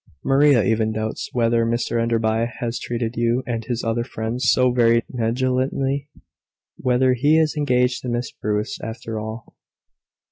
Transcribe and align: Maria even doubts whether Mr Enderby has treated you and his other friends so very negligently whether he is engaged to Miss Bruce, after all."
Maria 0.23 0.63
even 0.63 0.91
doubts 0.91 1.29
whether 1.31 1.63
Mr 1.63 2.01
Enderby 2.01 2.51
has 2.59 2.79
treated 2.79 3.15
you 3.15 3.43
and 3.45 3.65
his 3.65 3.83
other 3.83 4.03
friends 4.03 4.49
so 4.51 4.71
very 4.71 5.03
negligently 5.09 6.09
whether 6.77 7.13
he 7.13 7.37
is 7.39 7.55
engaged 7.55 8.01
to 8.01 8.09
Miss 8.09 8.31
Bruce, 8.31 8.79
after 8.81 9.19
all." 9.19 9.55